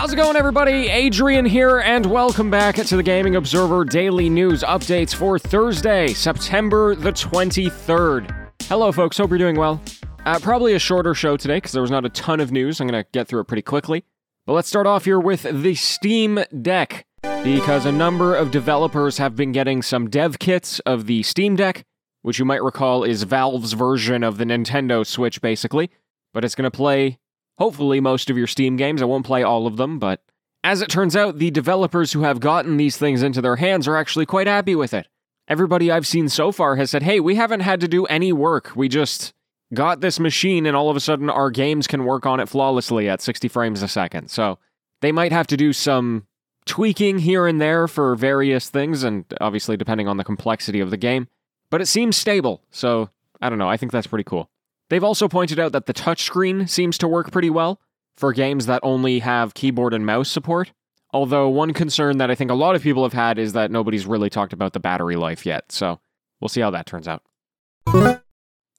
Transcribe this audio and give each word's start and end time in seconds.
How's 0.00 0.14
it 0.14 0.16
going, 0.16 0.34
everybody? 0.34 0.88
Adrian 0.88 1.44
here, 1.44 1.80
and 1.80 2.06
welcome 2.06 2.50
back 2.50 2.76
to 2.76 2.96
the 2.96 3.02
Gaming 3.02 3.36
Observer 3.36 3.84
Daily 3.84 4.30
News 4.30 4.62
Updates 4.62 5.14
for 5.14 5.38
Thursday, 5.38 6.14
September 6.14 6.94
the 6.94 7.12
23rd. 7.12 8.50
Hello, 8.62 8.92
folks. 8.92 9.18
Hope 9.18 9.28
you're 9.28 9.38
doing 9.38 9.56
well. 9.56 9.78
Uh, 10.24 10.38
probably 10.38 10.72
a 10.72 10.78
shorter 10.78 11.12
show 11.12 11.36
today 11.36 11.58
because 11.58 11.72
there 11.72 11.82
was 11.82 11.90
not 11.90 12.06
a 12.06 12.08
ton 12.08 12.40
of 12.40 12.50
news. 12.50 12.80
I'm 12.80 12.86
going 12.86 13.04
to 13.04 13.06
get 13.12 13.28
through 13.28 13.40
it 13.40 13.44
pretty 13.44 13.60
quickly. 13.60 14.06
But 14.46 14.54
let's 14.54 14.68
start 14.68 14.86
off 14.86 15.04
here 15.04 15.20
with 15.20 15.42
the 15.42 15.74
Steam 15.74 16.44
Deck 16.62 17.04
because 17.44 17.84
a 17.84 17.92
number 17.92 18.34
of 18.34 18.50
developers 18.50 19.18
have 19.18 19.36
been 19.36 19.52
getting 19.52 19.82
some 19.82 20.08
dev 20.08 20.38
kits 20.38 20.78
of 20.86 21.08
the 21.08 21.22
Steam 21.24 21.56
Deck, 21.56 21.84
which 22.22 22.38
you 22.38 22.46
might 22.46 22.62
recall 22.62 23.04
is 23.04 23.24
Valve's 23.24 23.74
version 23.74 24.24
of 24.24 24.38
the 24.38 24.46
Nintendo 24.46 25.06
Switch, 25.06 25.42
basically. 25.42 25.90
But 26.32 26.42
it's 26.42 26.54
going 26.54 26.70
to 26.70 26.74
play, 26.74 27.18
hopefully, 27.60 28.00
most 28.00 28.30
of 28.30 28.38
your 28.38 28.46
Steam 28.46 28.76
games. 28.76 29.02
I 29.02 29.04
won't 29.04 29.26
play 29.26 29.42
all 29.42 29.66
of 29.66 29.76
them, 29.76 29.98
but 29.98 30.22
as 30.64 30.82
it 30.82 30.88
turns 30.88 31.14
out, 31.14 31.38
the 31.38 31.50
developers 31.50 32.12
who 32.12 32.22
have 32.22 32.40
gotten 32.40 32.76
these 32.76 32.96
things 32.96 33.22
into 33.22 33.40
their 33.40 33.56
hands 33.56 33.86
are 33.86 33.96
actually 33.96 34.26
quite 34.26 34.46
happy 34.46 34.74
with 34.74 34.94
it. 34.94 35.06
Everybody 35.48 35.90
I've 35.90 36.06
seen 36.06 36.28
so 36.28 36.52
far 36.52 36.76
has 36.76 36.90
said, 36.90 37.02
hey, 37.02 37.20
we 37.20 37.34
haven't 37.34 37.60
had 37.60 37.80
to 37.80 37.88
do 37.88 38.06
any 38.06 38.32
work. 38.32 38.72
We 38.76 38.88
just 38.88 39.32
got 39.74 40.00
this 40.00 40.20
machine, 40.20 40.66
and 40.66 40.76
all 40.76 40.90
of 40.90 40.96
a 40.96 41.00
sudden, 41.00 41.28
our 41.28 41.50
games 41.50 41.86
can 41.86 42.04
work 42.04 42.26
on 42.26 42.40
it 42.40 42.48
flawlessly 42.48 43.08
at 43.08 43.20
60 43.20 43.48
frames 43.48 43.82
a 43.82 43.88
second. 43.88 44.30
So 44.30 44.58
they 45.00 45.12
might 45.12 45.32
have 45.32 45.46
to 45.48 45.56
do 45.56 45.72
some 45.72 46.26
tweaking 46.66 47.18
here 47.18 47.46
and 47.46 47.60
there 47.60 47.88
for 47.88 48.14
various 48.14 48.68
things, 48.68 49.02
and 49.02 49.24
obviously 49.40 49.76
depending 49.76 50.08
on 50.08 50.16
the 50.18 50.24
complexity 50.24 50.80
of 50.80 50.90
the 50.90 50.96
game. 50.96 51.28
But 51.70 51.80
it 51.80 51.86
seems 51.86 52.16
stable, 52.16 52.62
so 52.70 53.10
I 53.40 53.48
don't 53.48 53.58
know. 53.58 53.68
I 53.68 53.76
think 53.76 53.92
that's 53.92 54.06
pretty 54.06 54.24
cool. 54.24 54.50
They've 54.90 55.02
also 55.02 55.28
pointed 55.28 55.58
out 55.58 55.72
that 55.72 55.86
the 55.86 55.94
touchscreen 55.94 56.68
seems 56.68 56.98
to 56.98 57.08
work 57.08 57.30
pretty 57.30 57.48
well 57.48 57.80
for 58.16 58.32
games 58.32 58.66
that 58.66 58.80
only 58.82 59.20
have 59.20 59.54
keyboard 59.54 59.94
and 59.94 60.04
mouse 60.04 60.28
support. 60.28 60.72
Although, 61.12 61.48
one 61.48 61.72
concern 61.72 62.18
that 62.18 62.30
I 62.30 62.34
think 62.34 62.50
a 62.50 62.54
lot 62.54 62.76
of 62.76 62.82
people 62.82 63.02
have 63.02 63.12
had 63.12 63.38
is 63.38 63.54
that 63.54 63.70
nobody's 63.70 64.06
really 64.06 64.30
talked 64.30 64.52
about 64.52 64.74
the 64.74 64.80
battery 64.80 65.16
life 65.16 65.46
yet, 65.46 65.72
so 65.72 65.98
we'll 66.40 66.48
see 66.48 66.60
how 66.60 66.70
that 66.70 66.86
turns 66.86 67.08
out. 67.08 67.22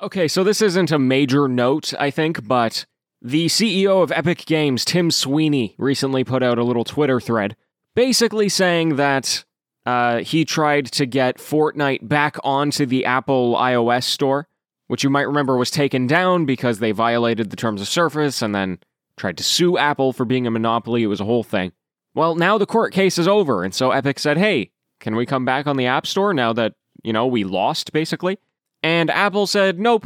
Okay, 0.02 0.28
so 0.28 0.44
this 0.44 0.62
isn't 0.62 0.92
a 0.92 1.00
major 1.00 1.48
note, 1.48 1.94
I 2.00 2.10
think, 2.10 2.48
but 2.48 2.86
the 3.22 3.48
CEO 3.48 4.02
of 4.02 4.12
Epic 4.12 4.46
Games, 4.46 4.86
Tim 4.86 5.12
Sweeney, 5.12 5.76
recently 5.78 6.24
put 6.24 6.42
out 6.42 6.58
a 6.58 6.64
little 6.64 6.84
Twitter 6.84 7.20
thread 7.20 7.56
basically 7.96 8.50
saying 8.50 8.96
that 8.96 9.44
uh, 9.86 10.20
he 10.20 10.46
tried 10.46 10.86
to 10.86 11.06
get 11.06 11.38
Fortnite 11.38 12.08
back 12.08 12.38
onto 12.44 12.86
the 12.86 13.06
Apple 13.06 13.56
iOS 13.56 14.04
store, 14.04 14.48
which 14.92 15.06
you 15.06 15.10
might 15.10 15.22
remember 15.22 15.56
was 15.56 15.72
taken 15.72 16.06
down 16.06 16.44
because 16.44 16.80
they 16.80 16.92
violated 16.92 17.50
the 17.50 17.56
terms 17.56 17.80
of 17.80 17.88
service 17.88 18.42
and 18.42 18.54
then 18.54 18.78
tried 19.16 19.38
to 19.38 19.44
sue 19.44 19.78
Apple 19.78 20.12
for 20.12 20.26
being 20.26 20.46
a 20.46 20.52
monopoly. 20.52 21.02
It 21.02 21.08
was 21.08 21.22
a 21.22 21.26
whole 21.26 21.44
thing. 21.44 21.72
Well, 22.14 22.36
now 22.36 22.58
the 22.58 22.66
court 22.66 22.92
case 22.92 23.18
is 23.18 23.26
over, 23.26 23.64
and 23.64 23.74
so 23.74 23.92
Epic 23.92 24.20
said, 24.20 24.38
hey, 24.38 24.72
can 25.00 25.16
we 25.16 25.26
come 25.26 25.46
back 25.46 25.66
on 25.66 25.78
the 25.78 25.86
App 25.86 26.06
Store 26.06 26.34
now 26.34 26.52
that, 26.52 26.74
you 27.04 27.14
know, 27.14 27.26
we 27.26 27.46
lost, 27.46 27.94
basically? 27.94 28.38
And 28.84 29.10
Apple 29.10 29.48
said, 29.48 29.80
nope. 29.80 30.06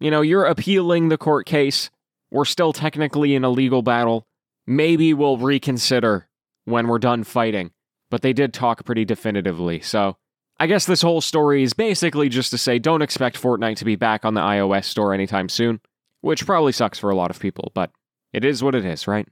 You 0.00 0.10
know, 0.10 0.22
you're 0.22 0.46
appealing 0.46 1.10
the 1.10 1.18
court 1.18 1.44
case. 1.44 1.90
We're 2.30 2.46
still 2.46 2.72
technically 2.72 3.34
in 3.34 3.44
a 3.44 3.50
legal 3.50 3.82
battle. 3.82 4.26
Maybe 4.66 5.12
we'll 5.12 5.36
reconsider 5.36 6.26
when 6.64 6.88
we're 6.88 6.98
done 6.98 7.24
fighting. 7.24 7.72
But 8.10 8.22
they 8.22 8.32
did 8.32 8.54
talk 8.54 8.86
pretty 8.86 9.04
definitively. 9.04 9.80
So 9.82 10.16
I 10.62 10.66
guess 10.66 10.86
this 10.86 11.02
whole 11.02 11.20
story 11.20 11.64
is 11.64 11.72
basically 11.72 12.28
just 12.28 12.52
to 12.52 12.56
say 12.56 12.78
don't 12.78 13.02
expect 13.02 13.42
Fortnite 13.42 13.78
to 13.78 13.84
be 13.84 13.96
back 13.96 14.24
on 14.24 14.34
the 14.34 14.40
iOS 14.40 14.84
store 14.84 15.12
anytime 15.12 15.48
soon, 15.48 15.80
which 16.20 16.46
probably 16.46 16.70
sucks 16.70 17.00
for 17.00 17.10
a 17.10 17.16
lot 17.16 17.32
of 17.32 17.40
people, 17.40 17.72
but 17.74 17.90
it 18.32 18.44
is 18.44 18.62
what 18.62 18.76
it 18.76 18.84
is, 18.84 19.08
right? 19.08 19.26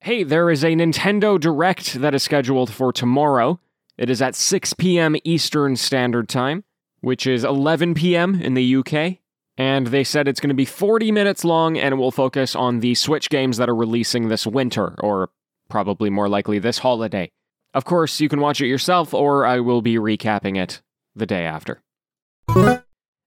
Hey, 0.00 0.24
there 0.24 0.50
is 0.50 0.64
a 0.64 0.72
Nintendo 0.72 1.38
Direct 1.38 2.00
that 2.00 2.16
is 2.16 2.24
scheduled 2.24 2.72
for 2.72 2.92
tomorrow. 2.92 3.60
It 3.96 4.10
is 4.10 4.20
at 4.20 4.34
6 4.34 4.72
p.m. 4.72 5.14
Eastern 5.22 5.76
Standard 5.76 6.28
Time, 6.28 6.64
which 7.00 7.24
is 7.24 7.44
11 7.44 7.94
p.m. 7.94 8.42
in 8.42 8.54
the 8.54 8.76
UK. 8.78 9.18
And 9.56 9.86
they 9.86 10.02
said 10.02 10.26
it's 10.26 10.40
going 10.40 10.48
to 10.48 10.54
be 10.54 10.64
40 10.64 11.12
minutes 11.12 11.44
long 11.44 11.78
and 11.78 11.92
it 11.92 11.96
will 11.96 12.10
focus 12.10 12.56
on 12.56 12.80
the 12.80 12.96
Switch 12.96 13.30
games 13.30 13.56
that 13.58 13.68
are 13.68 13.76
releasing 13.76 14.26
this 14.26 14.48
winter, 14.48 14.96
or 14.98 15.30
probably 15.68 16.10
more 16.10 16.28
likely 16.28 16.58
this 16.58 16.78
holiday. 16.78 17.30
Of 17.76 17.84
course, 17.84 18.22
you 18.22 18.30
can 18.30 18.40
watch 18.40 18.62
it 18.62 18.68
yourself, 18.68 19.12
or 19.12 19.44
I 19.44 19.60
will 19.60 19.82
be 19.82 19.96
recapping 19.96 20.56
it 20.56 20.80
the 21.14 21.26
day 21.26 21.44
after. 21.44 21.82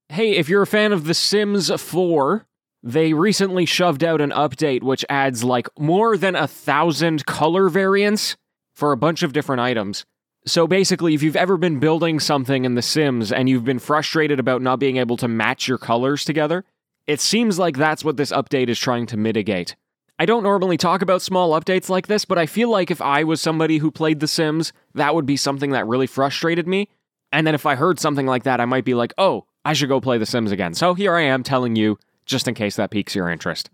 Hey, 0.09 0.31
if 0.37 0.49
you're 0.49 0.63
a 0.63 0.67
fan 0.67 0.91
of 0.91 1.03
The 1.03 1.13
Sims 1.13 1.69
4, 1.69 2.47
they 2.81 3.13
recently 3.13 3.67
shoved 3.67 4.03
out 4.03 4.21
an 4.21 4.31
update 4.31 4.81
which 4.81 5.05
adds 5.07 5.43
like 5.43 5.69
more 5.77 6.17
than 6.17 6.35
a 6.35 6.47
thousand 6.47 7.27
color 7.27 7.69
variants 7.69 8.37
for 8.73 8.91
a 8.91 8.97
bunch 8.97 9.21
of 9.21 9.33
different 9.33 9.61
items. 9.61 10.03
So 10.47 10.65
basically, 10.65 11.13
if 11.13 11.21
you've 11.21 11.35
ever 11.35 11.55
been 11.55 11.77
building 11.77 12.19
something 12.19 12.65
in 12.65 12.73
The 12.73 12.81
Sims 12.81 13.31
and 13.31 13.47
you've 13.47 13.65
been 13.65 13.77
frustrated 13.77 14.39
about 14.39 14.63
not 14.63 14.79
being 14.79 14.97
able 14.97 15.17
to 15.17 15.27
match 15.27 15.67
your 15.67 15.77
colors 15.77 16.25
together, 16.25 16.65
it 17.05 17.21
seems 17.21 17.59
like 17.59 17.77
that's 17.77 18.03
what 18.03 18.17
this 18.17 18.31
update 18.31 18.69
is 18.69 18.79
trying 18.79 19.05
to 19.07 19.17
mitigate. 19.17 19.75
I 20.21 20.25
don't 20.25 20.43
normally 20.43 20.75
talk 20.75 21.01
about 21.01 21.21
small 21.21 21.57
updates 21.57 21.87
like 21.87 22.07
this, 22.07 22.25
but 22.25 22.37
I 22.37 22.45
feel 22.45 22.69
like 22.69 22.91
if 22.91 23.01
I 23.01 23.23
was 23.23 23.39
somebody 23.39 23.77
who 23.77 23.89
played 23.89 24.19
The 24.19 24.27
Sims, 24.27 24.73
that 24.93 25.15
would 25.15 25.25
be 25.25 25.37
something 25.37 25.71
that 25.71 25.87
really 25.87 26.07
frustrated 26.07 26.67
me. 26.67 26.89
And 27.31 27.47
then 27.47 27.55
if 27.55 27.65
I 27.65 27.75
heard 27.75 28.01
something 28.01 28.25
like 28.25 28.43
that, 28.43 28.59
I 28.59 28.65
might 28.65 28.83
be 28.83 28.95
like, 28.95 29.13
oh, 29.17 29.45
I 29.63 29.71
should 29.71 29.87
go 29.87 30.01
play 30.01 30.17
The 30.17 30.25
Sims 30.25 30.51
again. 30.51 30.73
So 30.73 30.93
here 30.93 31.15
I 31.15 31.21
am 31.21 31.41
telling 31.41 31.77
you, 31.77 31.97
just 32.25 32.49
in 32.49 32.53
case 32.53 32.75
that 32.75 32.91
piques 32.91 33.15
your 33.15 33.29
interest. 33.29 33.69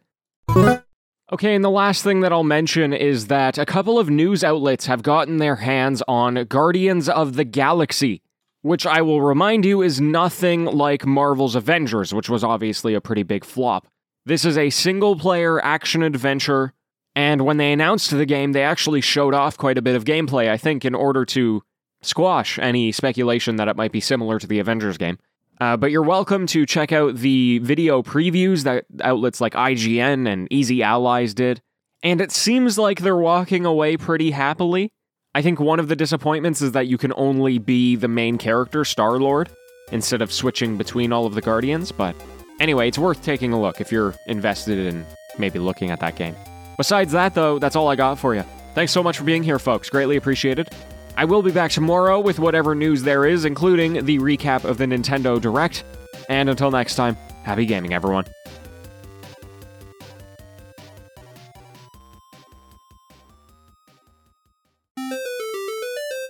Okay, 1.32 1.56
and 1.56 1.66
the 1.66 1.72
last 1.72 2.04
thing 2.04 2.20
that 2.20 2.32
I'll 2.32 2.44
mention 2.44 2.94
is 2.94 3.26
that 3.26 3.58
a 3.58 3.66
couple 3.66 3.98
of 3.98 4.12
news 4.12 4.44
outlets 4.44 4.86
have 4.86 5.02
gotten 5.02 5.38
their 5.38 5.56
hands 5.56 6.04
on 6.08 6.46
Guardians 6.46 7.10
of 7.10 7.38
the 7.38 7.44
Galaxy, 7.44 8.22
which 8.62 8.86
I 8.86 9.02
will 9.02 9.24
remind 9.24 9.66
you 9.66 9.82
is 9.82 10.00
nothing 10.00 10.66
like 10.66 11.08
Marvel's 11.08 11.56
Avengers, 11.56 12.14
which 12.14 12.30
was 12.30 12.44
obviously 12.44 12.94
a 12.94 13.02
pretty 13.02 13.24
big 13.24 13.44
flop. 13.44 13.88
This 14.28 14.44
is 14.44 14.58
a 14.58 14.72
single 14.72 15.16
player 15.16 15.64
action 15.64 16.02
adventure, 16.02 16.74
and 17.16 17.46
when 17.46 17.58
they 17.58 17.72
announced 17.72 18.10
the 18.10 18.26
game, 18.26 18.54
they 18.54 18.64
actually 18.64 19.02
showed 19.02 19.36
off 19.36 19.56
quite 19.56 19.78
a 19.78 19.84
bit 19.84 19.96
of 19.96 20.04
gameplay, 20.04 20.50
I 20.50 20.58
think, 20.58 20.84
in 20.84 20.96
order 20.96 21.26
to 21.26 21.62
squash 22.02 22.58
any 22.58 22.92
speculation 22.92 23.58
that 23.58 23.68
it 23.68 23.76
might 23.76 23.92
be 23.92 24.00
similar 24.00 24.40
to 24.40 24.48
the 24.48 24.58
Avengers 24.58 24.98
game. 24.98 25.20
Uh, 25.62 25.78
but 25.78 25.92
you're 25.92 26.02
welcome 26.02 26.48
to 26.48 26.66
check 26.66 26.92
out 26.92 27.18
the 27.18 27.60
video 27.60 28.02
previews 28.02 28.64
that 28.64 28.86
outlets 29.04 29.40
like 29.40 29.54
IGN 29.54 30.28
and 30.28 30.48
Easy 30.50 30.82
Allies 30.82 31.36
did. 31.36 31.62
And 32.02 32.20
it 32.20 32.32
seems 32.32 32.80
like 32.80 33.02
they're 33.02 33.16
walking 33.16 33.64
away 33.64 33.96
pretty 33.96 34.32
happily. 34.32 34.92
I 35.36 35.44
think 35.44 35.60
one 35.60 35.80
of 35.80 35.88
the 35.88 35.96
disappointments 35.96 36.64
is 36.64 36.72
that 36.72 36.88
you 36.88 36.98
can 36.98 37.14
only 37.16 37.60
be 37.60 37.96
the 37.96 38.08
main 38.08 38.40
character, 38.40 38.86
Star 38.86 39.20
Lord, 39.20 39.52
instead 39.92 40.24
of 40.24 40.34
switching 40.34 40.78
between 40.78 41.14
all 41.14 41.28
of 41.28 41.36
the 41.36 41.42
Guardians, 41.42 41.92
but 41.92 42.16
Anyway, 42.60 42.88
it's 42.88 42.98
worth 42.98 43.22
taking 43.22 43.52
a 43.54 43.60
look 43.60 43.82
if 43.82 43.92
you're 43.92 44.16
invested 44.28 44.78
in 44.78 45.06
maybe 45.38 45.60
looking 45.60 45.92
at 45.92 46.00
that 46.00 46.16
game. 46.16 46.36
Besides 46.78 47.12
that, 47.12 47.34
though, 47.34 47.60
that's 47.60 47.76
all 47.76 47.88
I 47.88 47.96
got 47.96 48.18
for 48.18 48.34
you. 48.36 48.44
Thanks 48.74 48.92
so 48.92 49.04
much 49.04 49.18
for 49.18 49.24
being 49.24 49.44
here, 49.44 49.60
folks. 49.60 49.90
Greatly 49.90 50.18
appreciated. 50.18 50.70
I 51.18 51.26
will 51.26 51.42
be 51.42 51.52
back 51.52 51.72
tomorrow 51.72 52.20
with 52.20 52.40
whatever 52.40 52.76
news 52.76 53.04
there 53.04 53.26
is, 53.26 53.46
including 53.46 54.06
the 54.06 54.20
recap 54.20 54.66
of 54.66 54.78
the 54.78 54.86
Nintendo 54.86 55.40
Direct. 55.40 55.84
And 56.28 56.50
until 56.50 56.72
next 56.72 56.96
time, 56.96 57.16
happy 57.44 57.66
gaming, 57.66 57.94
everyone. 57.94 58.26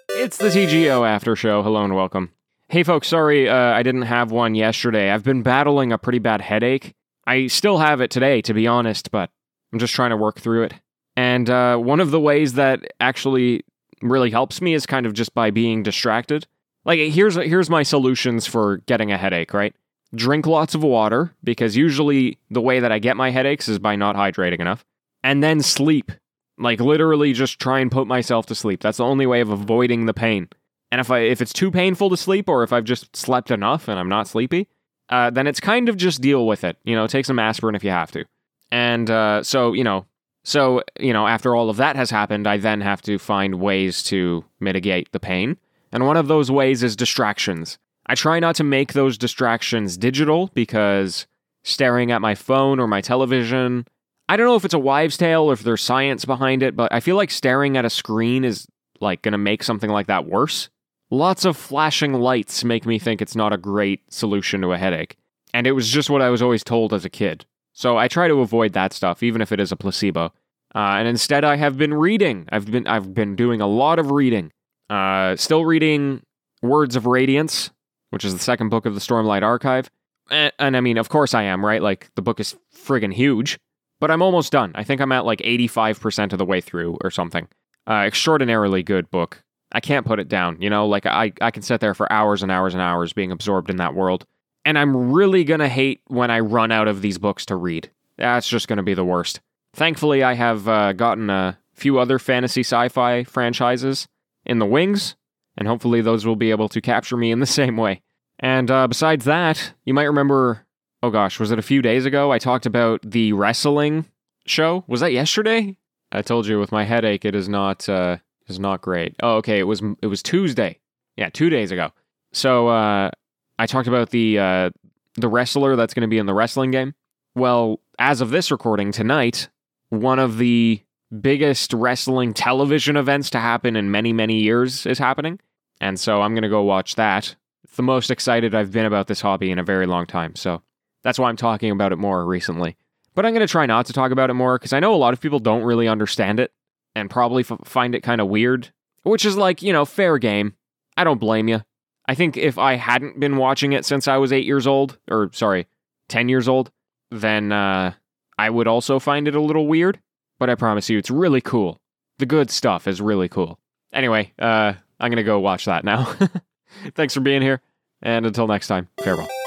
It's 0.09 0.37
the 0.37 0.47
TGO 0.47 1.07
After 1.07 1.35
Show. 1.35 1.61
Hello 1.61 1.83
and 1.83 1.95
welcome. 1.95 2.31
Hey, 2.67 2.81
folks, 2.81 3.07
sorry 3.07 3.47
uh, 3.47 3.55
I 3.55 3.83
didn't 3.83 4.03
have 4.03 4.31
one 4.31 4.55
yesterday. 4.55 5.11
I've 5.11 5.23
been 5.23 5.43
battling 5.43 5.91
a 5.91 5.99
pretty 5.99 6.17
bad 6.17 6.41
headache. 6.41 6.93
I 7.27 7.45
still 7.47 7.77
have 7.77 8.01
it 8.01 8.09
today, 8.09 8.41
to 8.41 8.53
be 8.55 8.65
honest, 8.65 9.11
but 9.11 9.29
I'm 9.71 9.77
just 9.77 9.93
trying 9.93 10.09
to 10.09 10.17
work 10.17 10.39
through 10.39 10.63
it. 10.63 10.73
And 11.15 11.47
uh, 11.49 11.77
one 11.77 11.99
of 11.99 12.09
the 12.09 12.19
ways 12.19 12.53
that 12.53 12.81
actually 12.99 13.63
really 14.01 14.31
helps 14.31 14.61
me 14.61 14.73
is 14.73 14.87
kind 14.87 15.05
of 15.05 15.13
just 15.13 15.33
by 15.35 15.51
being 15.51 15.83
distracted. 15.83 16.47
Like, 16.85 16.99
here's 16.99 17.35
here's 17.35 17.69
my 17.69 17.83
solutions 17.83 18.47
for 18.47 18.77
getting 18.87 19.11
a 19.11 19.17
headache. 19.17 19.53
Right, 19.53 19.75
drink 20.13 20.47
lots 20.47 20.73
of 20.75 20.83
water 20.83 21.35
because 21.43 21.77
usually 21.77 22.39
the 22.49 22.61
way 22.61 22.79
that 22.79 22.91
I 22.91 22.99
get 22.99 23.15
my 23.15 23.29
headaches 23.29 23.67
is 23.67 23.79
by 23.79 23.95
not 23.95 24.15
hydrating 24.15 24.59
enough, 24.59 24.83
and 25.23 25.43
then 25.43 25.61
sleep. 25.61 26.11
Like 26.57 26.79
literally, 26.79 27.33
just 27.33 27.59
try 27.59 27.79
and 27.79 27.91
put 27.91 28.07
myself 28.07 28.47
to 28.47 28.55
sleep. 28.55 28.81
That's 28.81 28.97
the 28.97 29.05
only 29.05 29.27
way 29.27 29.41
of 29.41 29.49
avoiding 29.49 30.05
the 30.05 30.13
pain. 30.13 30.49
And 30.91 31.01
if 31.01 31.11
I 31.11 31.19
if 31.19 31.41
it's 31.41 31.53
too 31.53 31.71
painful 31.71 32.09
to 32.09 32.17
sleep, 32.17 32.47
or 32.47 32.63
if 32.63 32.71
I've 32.71 32.83
just 32.83 33.15
slept 33.15 33.51
enough 33.51 33.87
and 33.87 33.99
I'm 33.99 34.09
not 34.09 34.27
sleepy, 34.27 34.67
uh, 35.09 35.29
then 35.29 35.47
it's 35.47 35.59
kind 35.59 35.89
of 35.89 35.97
just 35.97 36.21
deal 36.21 36.47
with 36.47 36.63
it. 36.63 36.77
You 36.83 36.95
know, 36.95 37.07
take 37.07 37.25
some 37.25 37.39
aspirin 37.39 37.75
if 37.75 37.83
you 37.83 37.89
have 37.91 38.11
to. 38.11 38.25
And 38.71 39.09
uh, 39.09 39.43
so 39.43 39.73
you 39.73 39.83
know, 39.83 40.05
so 40.43 40.83
you 40.99 41.13
know, 41.13 41.27
after 41.27 41.55
all 41.55 41.69
of 41.69 41.77
that 41.77 41.95
has 41.95 42.09
happened, 42.09 42.47
I 42.47 42.57
then 42.57 42.81
have 42.81 43.01
to 43.03 43.17
find 43.17 43.55
ways 43.55 44.03
to 44.03 44.45
mitigate 44.59 45.11
the 45.11 45.19
pain. 45.19 45.57
And 45.91 46.05
one 46.05 46.17
of 46.17 46.27
those 46.27 46.51
ways 46.51 46.83
is 46.83 46.95
distractions. 46.95 47.77
I 48.07 48.15
try 48.15 48.39
not 48.39 48.55
to 48.55 48.63
make 48.63 48.93
those 48.93 49.17
distractions 49.17 49.97
digital 49.97 50.51
because 50.53 51.25
staring 51.63 52.11
at 52.11 52.21
my 52.21 52.35
phone 52.35 52.79
or 52.79 52.87
my 52.87 53.01
television, 53.01 53.85
I 54.29 54.37
don't 54.37 54.45
know 54.45 54.55
if 54.55 54.65
it's 54.65 54.73
a 54.73 54.79
wives' 54.79 55.17
tale 55.17 55.43
or 55.43 55.53
if 55.53 55.63
there's 55.63 55.81
science 55.81 56.25
behind 56.25 56.63
it, 56.63 56.75
but 56.75 56.93
I 56.93 56.99
feel 56.99 57.15
like 57.15 57.31
staring 57.31 57.77
at 57.77 57.85
a 57.85 57.89
screen 57.89 58.43
is 58.43 58.67
like 59.01 59.21
going 59.21 59.31
to 59.33 59.37
make 59.37 59.63
something 59.63 59.89
like 59.89 60.07
that 60.07 60.25
worse. 60.25 60.69
Lots 61.11 61.45
of 61.45 61.55
flashing 61.55 62.13
lights 62.13 62.63
make 62.63 62.85
me 62.85 62.97
think 62.97 63.21
it's 63.21 63.35
not 63.35 63.53
a 63.53 63.57
great 63.57 64.11
solution 64.11 64.61
to 64.61 64.73
a 64.73 64.77
headache. 64.77 65.17
And 65.53 65.67
it 65.67 65.73
was 65.73 65.89
just 65.89 66.09
what 66.09 66.21
I 66.21 66.29
was 66.29 66.41
always 66.41 66.63
told 66.63 66.93
as 66.93 67.05
a 67.05 67.09
kid. 67.09 67.45
So 67.73 67.97
I 67.97 68.07
try 68.07 68.27
to 68.27 68.41
avoid 68.41 68.73
that 68.73 68.93
stuff, 68.93 69.21
even 69.21 69.41
if 69.41 69.51
it 69.51 69.59
is 69.59 69.71
a 69.71 69.75
placebo. 69.75 70.33
Uh, 70.73 70.97
and 70.97 71.07
instead, 71.07 71.45
I 71.45 71.55
have 71.55 71.77
been 71.77 71.93
reading. 71.93 72.47
I've 72.51 72.69
been 72.69 72.87
I've 72.87 73.13
been 73.13 73.35
doing 73.35 73.61
a 73.61 73.67
lot 73.67 73.99
of 73.99 74.11
reading. 74.11 74.51
Uh, 74.89 75.35
still 75.35 75.63
reading 75.63 76.21
Words 76.61 76.95
of 76.95 77.05
Radiance, 77.05 77.71
which 78.09 78.25
is 78.25 78.33
the 78.33 78.39
second 78.39 78.69
book 78.69 78.85
of 78.85 78.93
the 78.93 78.99
Stormlight 78.99 79.41
Archive. 79.41 79.89
And, 80.29 80.51
and 80.59 80.75
I 80.75 80.81
mean, 80.81 80.97
of 80.97 81.09
course 81.09 81.33
I 81.33 81.43
am, 81.43 81.65
right? 81.65 81.81
Like 81.81 82.09
the 82.15 82.21
book 82.21 82.39
is 82.39 82.55
friggin' 82.75 83.13
huge, 83.13 83.57
but 83.99 84.11
I'm 84.11 84.21
almost 84.21 84.51
done. 84.51 84.71
I 84.75 84.83
think 84.83 84.99
I'm 84.99 85.11
at 85.11 85.25
like 85.25 85.39
85% 85.39 86.33
of 86.33 86.39
the 86.39 86.45
way 86.45 86.59
through 86.59 86.97
or 87.01 87.11
something. 87.11 87.47
Uh, 87.87 88.03
extraordinarily 88.05 88.83
good 88.83 89.09
book. 89.11 89.43
I 89.75 89.81
can't 89.81 90.05
put 90.05 90.19
it 90.19 90.29
down. 90.29 90.61
You 90.61 90.69
know, 90.69 90.87
like 90.87 91.05
I, 91.05 91.33
I 91.41 91.51
can 91.51 91.61
sit 91.61 91.81
there 91.81 91.93
for 91.93 92.11
hours 92.11 92.41
and 92.41 92.51
hours 92.51 92.73
and 92.73 92.81
hours 92.81 93.13
being 93.13 93.31
absorbed 93.31 93.69
in 93.69 93.77
that 93.77 93.93
world. 93.93 94.25
And 94.63 94.79
I'm 94.79 95.11
really 95.11 95.43
going 95.43 95.59
to 95.59 95.67
hate 95.67 96.01
when 96.07 96.31
I 96.31 96.39
run 96.39 96.71
out 96.71 96.87
of 96.87 97.01
these 97.01 97.17
books 97.17 97.45
to 97.47 97.55
read. 97.55 97.91
That's 98.17 98.47
just 98.47 98.67
going 98.67 98.77
to 98.77 98.83
be 98.83 98.93
the 98.93 99.05
worst. 99.05 99.41
Thankfully, 99.73 100.23
I 100.23 100.33
have 100.33 100.67
uh, 100.67 100.93
gotten 100.93 101.29
a 101.29 101.59
few 101.73 101.99
other 101.99 102.17
fantasy 102.17 102.61
sci 102.61 102.87
fi 102.87 103.25
franchises 103.25 104.07
in 104.45 104.59
the 104.59 104.65
wings, 104.65 105.15
and 105.57 105.67
hopefully 105.67 106.01
those 106.01 106.25
will 106.25 106.37
be 106.37 106.51
able 106.51 106.69
to 106.69 106.79
capture 106.79 107.17
me 107.17 107.29
in 107.31 107.41
the 107.41 107.45
same 107.61 107.75
way. 107.75 108.01
And 108.39 108.71
uh, 108.71 108.87
besides 108.87 109.25
that, 109.25 109.73
you 109.83 109.93
might 109.93 110.03
remember 110.03 110.65
oh 111.05 111.11
gosh, 111.11 111.39
was 111.39 111.51
it 111.51 111.59
a 111.59 111.63
few 111.63 111.83
days 111.83 112.05
ago? 112.05 112.31
I 112.31 112.39
talked 112.39 112.65
about 112.65 112.99
the 113.03 113.31
wrestling 113.33 114.05
show. 114.47 114.83
Was 114.87 115.01
that 115.01 115.13
yesterday? 115.13 115.77
I 116.11 116.23
told 116.23 116.47
you 116.47 116.59
with 116.59 116.71
my 116.71 116.83
headache, 116.83 117.25
it 117.25 117.35
is 117.35 117.47
not 117.47 117.87
uh, 117.87 118.17
is 118.47 118.59
not 118.59 118.81
great. 118.81 119.15
Oh, 119.21 119.37
okay. 119.37 119.59
It 119.59 119.63
was 119.63 119.81
it 120.01 120.07
was 120.07 120.21
Tuesday. 120.21 120.79
Yeah, 121.17 121.29
two 121.29 121.49
days 121.49 121.71
ago. 121.71 121.91
So 122.33 122.67
uh, 122.67 123.09
I 123.57 123.65
talked 123.65 123.87
about 123.87 124.09
the 124.09 124.39
uh, 124.39 124.69
the 125.15 125.27
wrestler 125.27 125.75
that's 125.75 125.93
going 125.93 126.01
to 126.01 126.07
be 126.07 126.17
in 126.17 126.25
the 126.25 126.33
wrestling 126.33 126.71
game. 126.71 126.93
Well, 127.35 127.79
as 127.99 128.21
of 128.21 128.29
this 128.29 128.51
recording 128.51 128.91
tonight, 128.91 129.49
one 129.89 130.19
of 130.19 130.37
the 130.37 130.81
biggest 131.21 131.73
wrestling 131.73 132.33
television 132.33 132.97
events 132.97 133.29
to 133.31 133.39
happen 133.39 133.75
in 133.75 133.91
many 133.91 134.13
many 134.13 134.39
years 134.39 134.85
is 134.85 134.99
happening, 134.99 135.39
and 135.79 135.99
so 135.99 136.21
I'm 136.21 136.33
going 136.33 136.43
to 136.43 136.49
go 136.49 136.63
watch 136.63 136.95
that. 136.95 137.35
It's 137.63 137.77
the 137.77 137.83
most 137.83 138.11
excited 138.11 138.53
I've 138.53 138.71
been 138.71 138.85
about 138.85 139.07
this 139.07 139.21
hobby 139.21 139.51
in 139.51 139.59
a 139.59 139.63
very 139.63 139.85
long 139.85 140.05
time. 140.05 140.35
So 140.35 140.61
that's 141.03 141.17
why 141.17 141.29
I'm 141.29 141.37
talking 141.37 141.71
about 141.71 141.91
it 141.91 141.97
more 141.97 142.25
recently. 142.25 142.75
But 143.15 143.25
I'm 143.25 143.33
going 143.33 143.47
to 143.47 143.51
try 143.51 143.65
not 143.65 143.85
to 143.85 143.93
talk 143.93 144.11
about 144.11 144.29
it 144.29 144.33
more 144.33 144.57
because 144.57 144.73
I 144.73 144.81
know 144.81 144.93
a 144.93 144.97
lot 144.97 145.13
of 145.13 145.21
people 145.21 145.39
don't 145.39 145.63
really 145.63 145.87
understand 145.87 146.39
it 146.39 146.51
and 146.95 147.09
probably 147.09 147.43
f- 147.47 147.59
find 147.65 147.93
it 147.93 148.01
kind 148.01 148.21
of 148.21 148.27
weird, 148.27 148.71
which 149.03 149.25
is 149.25 149.37
like, 149.37 149.61
you 149.61 149.73
know, 149.73 149.85
fair 149.85 150.17
game. 150.17 150.53
I 150.97 151.03
don't 151.03 151.19
blame 151.19 151.47
you. 151.47 151.61
I 152.07 152.15
think 152.15 152.37
if 152.37 152.57
I 152.57 152.75
hadn't 152.75 153.19
been 153.19 153.37
watching 153.37 153.73
it 153.73 153.85
since 153.85 154.07
I 154.07 154.17
was 154.17 154.31
eight 154.31 154.45
years 154.45 154.67
old, 154.67 154.97
or 155.09 155.29
sorry, 155.33 155.67
10 156.09 156.29
years 156.29 156.47
old, 156.47 156.71
then 157.11 157.51
uh, 157.51 157.93
I 158.37 158.49
would 158.49 158.67
also 158.67 158.99
find 158.99 159.27
it 159.27 159.35
a 159.35 159.41
little 159.41 159.67
weird. 159.67 159.99
But 160.39 160.49
I 160.49 160.55
promise 160.55 160.89
you, 160.89 160.97
it's 160.97 161.09
really 161.09 161.41
cool. 161.41 161.79
The 162.19 162.25
good 162.25 162.51
stuff 162.51 162.87
is 162.87 163.01
really 163.01 163.29
cool. 163.29 163.59
Anyway, 163.93 164.33
uh, 164.37 164.73
I'm 164.99 165.09
going 165.09 165.17
to 165.17 165.23
go 165.23 165.39
watch 165.39 165.65
that 165.65 165.83
now. 165.83 166.13
Thanks 166.95 167.13
for 167.13 167.21
being 167.21 167.41
here, 167.41 167.61
and 168.01 168.25
until 168.25 168.47
next 168.47 168.67
time, 168.67 168.89
farewell. 169.01 169.44